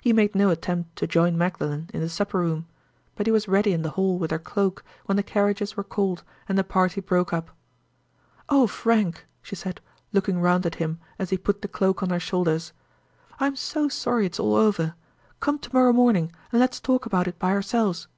He 0.00 0.14
made 0.14 0.34
no 0.34 0.48
attempt 0.48 0.96
to 0.96 1.06
join 1.06 1.36
Magdalen 1.36 1.90
in 1.92 2.00
the 2.00 2.08
supper 2.08 2.38
room—but 2.38 3.26
he 3.26 3.30
was 3.30 3.48
ready 3.48 3.74
in 3.74 3.82
the 3.82 3.90
hall 3.90 4.16
with 4.18 4.30
her 4.30 4.38
cloak 4.38 4.82
when 5.04 5.16
the 5.16 5.22
carriages 5.22 5.76
were 5.76 5.84
called 5.84 6.24
and 6.48 6.56
the 6.56 6.64
party 6.64 7.02
broke 7.02 7.34
up. 7.34 7.50
"Oh, 8.48 8.66
Frank!" 8.66 9.26
she 9.42 9.54
said, 9.54 9.82
looking 10.10 10.40
round 10.40 10.64
at 10.64 10.76
him 10.76 11.00
as 11.18 11.28
he 11.28 11.36
put 11.36 11.60
the 11.60 11.68
cloak 11.68 12.02
on 12.02 12.08
her 12.08 12.18
shoulders, 12.18 12.72
"I 13.38 13.46
am 13.46 13.56
so 13.56 13.90
sorry 13.90 14.24
it's 14.24 14.40
all 14.40 14.54
over! 14.54 14.94
Come 15.40 15.58
to 15.58 15.74
morrow 15.74 15.92
morning, 15.92 16.32
and 16.50 16.60
let's 16.60 16.80
talk 16.80 17.04
about 17.04 17.28
it 17.28 17.38
by 17.38 17.50
ourselves." 17.50 18.08